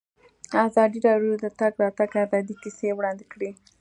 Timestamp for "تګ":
1.59-1.73